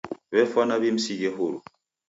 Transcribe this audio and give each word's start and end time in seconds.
W'efwana 0.33 0.75
w'imsighe 0.81 1.27
huru. 1.35 1.57